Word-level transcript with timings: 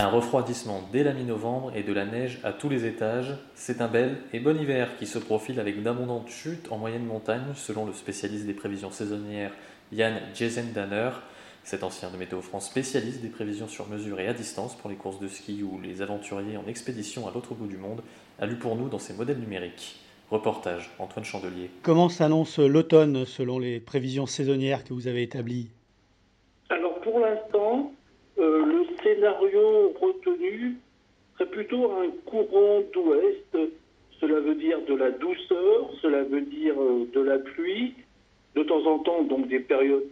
Un 0.00 0.08
refroidissement 0.08 0.80
dès 0.94 1.04
la 1.04 1.12
mi-novembre 1.12 1.72
et 1.76 1.82
de 1.82 1.92
la 1.92 2.06
neige 2.06 2.40
à 2.42 2.54
tous 2.54 2.70
les 2.70 2.86
étages, 2.86 3.34
c'est 3.54 3.82
un 3.82 3.86
bel 3.86 4.16
et 4.32 4.40
bon 4.40 4.58
hiver 4.58 4.96
qui 4.98 5.06
se 5.06 5.18
profile 5.18 5.60
avec 5.60 5.82
d'abondantes 5.82 6.30
chutes 6.30 6.72
en 6.72 6.78
moyenne 6.78 7.04
montagne 7.04 7.52
selon 7.54 7.84
le 7.84 7.92
spécialiste 7.92 8.46
des 8.46 8.54
prévisions 8.54 8.90
saisonnières 8.90 9.52
Yann 9.92 10.14
Jezendaner. 10.34 11.10
Cet 11.64 11.84
ancien 11.84 12.10
de 12.10 12.16
Météo 12.16 12.40
France 12.40 12.70
spécialiste 12.70 13.20
des 13.20 13.28
prévisions 13.28 13.68
sur 13.68 13.88
mesure 13.88 14.20
et 14.20 14.26
à 14.26 14.32
distance 14.32 14.74
pour 14.74 14.88
les 14.88 14.96
courses 14.96 15.20
de 15.20 15.28
ski 15.28 15.62
ou 15.62 15.78
les 15.78 16.00
aventuriers 16.00 16.56
en 16.56 16.66
expédition 16.66 17.28
à 17.28 17.30
l'autre 17.34 17.54
bout 17.54 17.66
du 17.66 17.76
monde 17.76 18.00
a 18.38 18.46
lu 18.46 18.56
pour 18.56 18.76
nous 18.76 18.88
dans 18.88 18.98
ses 18.98 19.12
modèles 19.12 19.38
numériques. 19.38 20.00
Reportage 20.30 20.90
Antoine 20.98 21.26
Chandelier. 21.26 21.70
Comment 21.82 22.08
s'annonce 22.08 22.58
l'automne 22.58 23.26
selon 23.26 23.58
les 23.58 23.80
prévisions 23.80 24.24
saisonnières 24.24 24.82
que 24.82 24.94
vous 24.94 25.08
avez 25.08 25.24
établies? 25.24 25.68
Alors 26.70 26.98
pour 27.00 27.18
l'instant, 27.18 27.49
scénario 29.20 29.92
retenu 30.00 30.76
serait 31.34 31.50
plutôt 31.50 31.92
un 31.92 32.08
courant 32.24 32.80
d'ouest. 32.92 33.56
Cela 34.18 34.40
veut 34.40 34.54
dire 34.54 34.78
de 34.86 34.94
la 34.94 35.10
douceur, 35.10 35.90
cela 36.02 36.22
veut 36.24 36.42
dire 36.42 36.74
euh, 36.80 37.06
de 37.14 37.20
la 37.20 37.38
pluie, 37.38 37.94
de 38.54 38.62
temps 38.62 38.84
en 38.86 38.98
temps 38.98 39.22
donc 39.22 39.48
des 39.48 39.60
périodes 39.60 40.04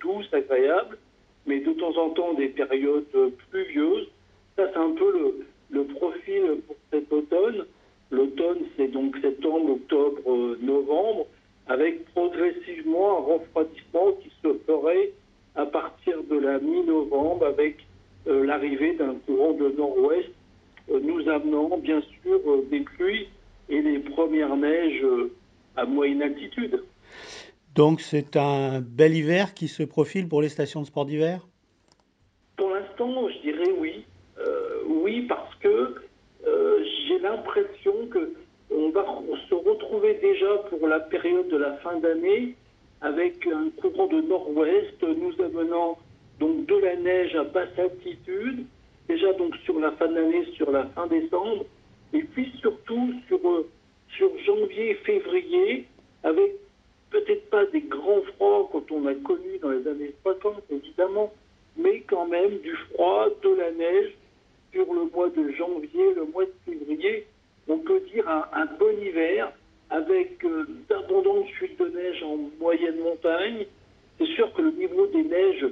douces, 0.00 0.32
agréables, 0.32 0.98
mais 1.46 1.60
de 1.60 1.72
temps 1.72 1.96
en 1.96 2.10
temps 2.10 2.34
des 2.34 2.48
périodes 2.48 3.32
pluvieuses. 3.50 4.08
Ça 4.56 4.68
c'est 4.72 4.78
un 4.78 4.90
peu 4.90 5.12
le, 5.12 5.46
le 5.70 5.84
profil 5.84 6.60
pour 6.66 6.76
cet 6.92 7.12
automne. 7.12 7.64
L'automne 8.10 8.62
c'est 8.76 8.88
donc 8.88 9.16
septembre, 9.20 9.72
octobre, 9.72 10.56
novembre, 10.60 11.26
avec 11.68 12.04
progressivement 12.12 13.18
un 13.18 13.34
refroidissement 13.34 14.12
qui 14.22 14.30
se 14.42 14.54
ferait 14.66 15.12
à 15.54 15.66
partir 15.66 16.22
de 16.24 16.38
la 16.38 16.58
mi-novembre 16.58 17.46
avec 17.46 17.87
euh, 18.26 18.44
l'arrivée 18.44 18.94
d'un 18.94 19.14
courant 19.26 19.52
de 19.52 19.70
nord-ouest 19.70 20.28
euh, 20.90 21.00
nous 21.00 21.28
amenant 21.28 21.78
bien 21.78 22.00
sûr 22.22 22.40
euh, 22.46 22.66
des 22.70 22.80
pluies 22.80 23.28
et 23.68 23.80
les 23.80 23.98
premières 23.98 24.56
neiges 24.56 25.04
à 25.76 25.84
moyenne 25.84 26.22
altitude. 26.22 26.82
Donc 27.74 28.00
c'est 28.00 28.36
un 28.36 28.80
bel 28.80 29.14
hiver 29.14 29.54
qui 29.54 29.68
se 29.68 29.82
profile 29.82 30.26
pour 30.28 30.42
les 30.42 30.48
stations 30.48 30.80
de 30.80 30.86
sport 30.86 31.04
d'hiver? 31.04 31.46
Pour 32.56 32.70
l'instant, 32.70 33.28
je 33.28 33.40
dirais 33.42 33.72
oui. 33.78 34.04
oui, 34.86 35.22
parce 35.28 35.54
que 35.56 35.94
j'ai 37.08 37.18
l'impression 37.18 37.92
que 38.10 38.32
on 38.70 38.90
va 38.90 39.04
se 39.48 39.54
retrouver 39.54 40.14
déjà 40.14 40.56
pour 40.70 40.88
la 40.88 41.00
période 41.00 41.48
de 41.48 41.56
la 41.56 41.74
fin 41.78 41.98
d'année 41.98 42.54
avec 43.00 43.46
un 43.46 43.70
courant 43.80 44.06
de 44.06 44.20
nord-ouest 44.22 45.02
nous 45.02 45.44
amenant 45.44 45.98
donc 46.38 46.66
de 46.66 46.76
la 46.76 46.96
neige 46.96 47.34
à 47.34 47.44
basse 47.44 47.78
altitude, 47.78 48.64
déjà 49.08 49.32
donc 49.34 49.56
sur 49.64 49.78
la 49.78 49.92
fin 49.92 50.08
de 50.08 50.14
l'année, 50.14 50.44
sur 50.54 50.70
la 50.70 50.86
fin 50.86 51.06
décembre, 51.06 51.64
et 52.12 52.22
puis 52.22 52.52
surtout 52.60 53.12
sur, 53.26 53.38
euh, 53.48 53.68
sur 54.16 54.30
janvier, 54.44 54.94
février, 55.04 55.86
avec 56.22 56.52
peut-être 57.10 57.48
pas 57.50 57.64
des 57.66 57.82
grands 57.82 58.22
froids 58.34 58.68
quand 58.72 58.90
on 58.90 59.06
a 59.06 59.14
connu 59.14 59.58
dans 59.62 59.70
les 59.70 59.86
années 59.86 60.14
60 60.22 60.62
évidemment, 60.70 61.32
mais 61.76 62.00
quand 62.00 62.26
même 62.26 62.58
du 62.58 62.74
froid, 62.92 63.28
de 63.42 63.54
la 63.54 63.70
neige 63.72 64.12
sur 64.72 64.92
le 64.92 65.04
mois 65.10 65.30
de 65.30 65.52
janvier, 65.52 66.14
le 66.14 66.26
mois 66.26 66.44
de 66.44 66.52
février. 66.66 67.26
On 67.68 67.78
peut 67.78 68.00
dire 68.12 68.28
un, 68.28 68.44
un 68.52 68.66
bon 68.78 68.98
hiver 69.00 69.52
avec 69.90 70.44
euh, 70.44 70.66
d'abondantes 70.88 71.46
chutes 71.58 71.78
de 71.78 71.88
neige 71.88 72.22
en 72.22 72.36
moyenne 72.60 72.98
montagne. 72.98 73.66
C'est 74.18 74.26
sûr 74.34 74.52
que 74.52 74.62
le 74.62 74.72
niveau 74.72 75.06
des 75.06 75.22
neiges 75.22 75.66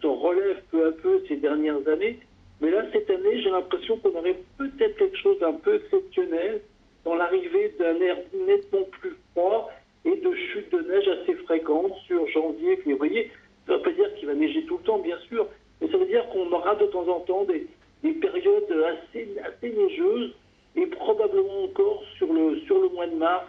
se 0.00 0.06
relève 0.06 0.62
peu 0.70 0.86
à 0.86 0.92
peu 0.92 1.22
ces 1.28 1.36
dernières 1.36 1.86
années, 1.88 2.18
mais 2.60 2.70
là, 2.70 2.84
cette 2.92 3.08
année, 3.10 3.40
j'ai 3.42 3.50
l'impression 3.50 3.96
qu'on 3.98 4.16
aurait 4.16 4.36
peut-être 4.58 4.96
quelque 4.96 5.16
chose 5.18 5.38
d'un 5.38 5.52
peu 5.52 5.76
exceptionnel 5.76 6.60
dans 7.04 7.14
l'arrivée 7.14 7.74
d'un 7.78 7.96
air 8.00 8.16
nettement 8.46 8.84
plus 9.00 9.16
froid 9.32 9.70
et 10.04 10.16
de 10.16 10.34
chutes 10.34 10.72
de 10.72 10.80
neige 10.82 11.08
assez 11.08 11.34
fréquentes 11.34 11.94
sur 12.06 12.26
janvier, 12.28 12.76
février. 12.78 13.30
Ça 13.66 13.72
ne 13.72 13.76
veut 13.78 13.82
pas 13.82 13.92
dire 13.92 14.12
qu'il 14.14 14.26
va 14.26 14.34
neiger 14.34 14.64
tout 14.64 14.78
le 14.78 14.84
temps, 14.84 14.98
bien 14.98 15.18
sûr, 15.28 15.46
mais 15.80 15.88
ça 15.88 15.96
veut 15.98 16.06
dire 16.06 16.28
qu'on 16.30 16.50
aura 16.50 16.74
de 16.74 16.86
temps 16.86 17.06
en 17.08 17.20
temps 17.20 17.44
des, 17.44 17.66
des 18.02 18.12
périodes 18.12 18.84
assez, 18.86 19.28
assez 19.44 19.70
neigeuses 19.70 20.34
et 20.76 20.86
probablement 20.86 21.64
encore 21.64 22.02
sur 22.16 22.32
le, 22.32 22.60
sur 22.60 22.80
le 22.80 22.88
mois 22.88 23.06
de 23.06 23.14
mars 23.14 23.46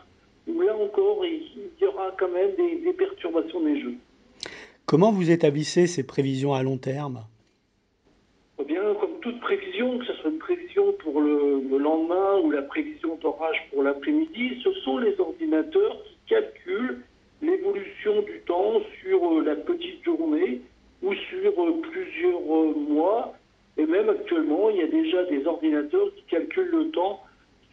où 0.47 0.61
là 0.61 0.75
encore, 0.75 1.23
il 1.25 1.43
y 1.79 1.85
aura 1.85 2.11
quand 2.17 2.29
même 2.29 2.51
des, 2.55 2.93
perturbations 2.93 3.61
neigeuses. 3.61 3.97
Comment 4.89 5.11
vous 5.11 5.29
établissez 5.29 5.85
ces 5.85 6.01
prévisions 6.01 6.55
à 6.55 6.63
long 6.63 6.79
terme? 6.79 7.23
Eh 8.59 8.63
bien, 8.63 8.81
comme 9.00 9.19
toute 9.22 9.39
prévision, 9.39 10.00
que 10.00 10.05
ce 10.05 10.13
soit 10.13 10.31
une 10.31 10.39
prévision 10.39 10.94
pour 10.94 11.22
le, 11.22 11.61
lendemain 11.77 12.39
ou 12.44 12.50
la 12.50 12.63
prévision 12.63 13.16
d'orage 13.22 13.69
pour 13.69 13.83
l'après-midi, 13.83 14.59
ce 14.63 14.73
sont 14.81 14.97
les 14.97 15.13
ordinateurs 15.19 15.95
qui 16.05 16.33
calculent 16.33 17.01
l'évolution 17.44 18.23
du 18.23 18.39
temps 18.47 18.81
sur 19.00 19.31
euh, 19.31 19.44
la 19.44 19.57
petite 19.57 20.03
journée 20.03 20.61
ou 21.03 21.13
sur 21.13 21.63
euh, 21.63 21.81
plusieurs 21.83 22.41
euh, 22.51 22.73
mois. 22.73 23.35
Et 23.77 23.85
même 23.85 24.09
actuellement, 24.09 24.71
il 24.71 24.77
y 24.77 24.81
a 24.81 24.88
déjà 24.88 25.23
des 25.25 25.45
ordinateurs 25.45 26.07
qui 26.16 26.23
calculent 26.31 26.71
le 26.71 26.89
temps 26.89 27.21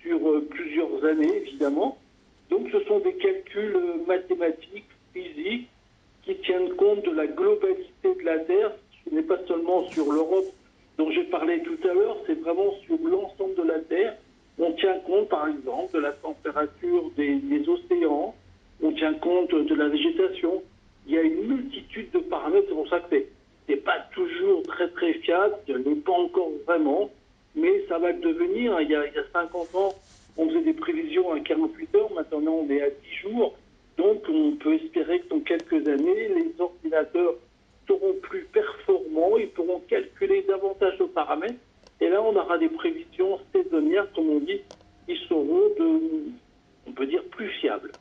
sur 0.03 0.21
plusieurs 0.51 1.03
années, 1.07 1.35
évidemment. 1.35 1.97
Donc 2.51 2.69
ce 2.71 2.81
sont 2.85 2.99
des 2.99 3.15
calculs 3.15 3.75
mathématiques, 4.07 4.91
qui 6.57 6.65
tiennent 6.65 6.77
compte 6.77 7.05
de 7.05 7.11
la 7.11 7.27
globalité 7.27 7.89
de 8.05 8.25
la 8.25 8.39
Terre. 8.41 8.73
Ce 9.05 9.15
n'est 9.15 9.23
pas 9.23 9.39
seulement 9.47 9.89
sur 9.91 10.13
l'Europe 10.13 10.47
dont 10.99 11.11
j'ai 11.11 11.25
parlé 11.25 11.63
tout 11.63 11.79
à 11.89 11.93
l'heure, 11.93 12.17
c'est 12.27 12.41
vraiment 12.41 12.73
sur 12.87 12.97
l'ensemble 13.05 13.55
de 13.57 13.63
la 13.63 13.81
Terre. 13.81 14.17
On 14.59 14.73
tient 14.73 14.99
compte, 15.01 15.29
par 15.29 15.49
exemple, 15.49 15.95
de 15.95 16.01
la 16.01 16.13
température 16.13 17.11
des, 17.17 17.69
océans, 17.69 18.35
on 18.83 18.93
tient 18.93 19.15
compte 19.15 19.55
de 19.55 19.75
la 19.75 19.89
végétation. 19.89 20.63
Il 21.07 21.15
y 21.15 21.19
a 21.19 21.23
une 21.23 21.47
multitude 21.47 22.11
de 22.13 22.19
paramètres, 22.21 22.67
c'est 22.69 22.75
pour 22.75 22.89
ça 22.89 23.01
que 23.01 23.17
n'est 23.69 23.77
pas 23.77 23.99
toujours 24.15 24.63
très 24.63 24.89
très 24.89 25.13
fiable, 25.15 25.55
n'est 25.69 25.97
pas 25.97 26.13
encore 26.13 26.51
vraiment, 26.67 27.11
mais 27.55 27.85
ça 27.89 27.99
va 27.99 28.13
le 28.13 28.21
devenir. 28.21 28.81
Il 28.81 28.91
y 28.91 28.95
a, 28.95 29.07
il 29.07 29.15
y 29.15 29.19
a 29.19 29.25
50 29.33 29.75
ans, 29.75 29.95
on 30.39 30.49
faisait 30.49 30.63
des 30.63 30.73
prévisions 30.73 31.33
à 31.33 31.41
48 31.41 31.95
heures, 31.97 32.13
maintenant 32.15 32.65
on 32.67 32.71
est 32.71 32.81
à 32.81 32.89
10 32.89 33.29
jours. 33.29 33.55
Donc 33.97 34.23
on 34.29 34.53
peut 34.57 34.75
espérer 34.75 35.21
que 35.21 35.29
dans 35.29 35.41
quelques 35.41 35.87
années, 35.89 36.29
les 36.29 36.55
ordinateurs 36.59 37.35
seront 37.87 38.15
plus 38.23 38.45
performants, 38.53 39.37
ils 39.39 39.49
pourront 39.49 39.81
calculer 39.89 40.43
davantage 40.43 40.99
de 40.99 41.05
paramètres. 41.05 41.61
Et 42.01 42.09
là, 42.09 42.23
on 42.23 42.37
aura 42.37 42.59
des 42.59 42.69
prévisions 42.69 43.39
saisonnières, 43.55 44.11
comme 44.15 44.29
on 44.29 44.41
dit, 44.41 44.61
qui 45.07 45.17
seront, 45.29 45.69
de, 45.79 46.01
on 46.87 46.93
peut 46.93 47.07
dire, 47.07 47.25
plus 47.31 47.49
fiables. 47.61 47.93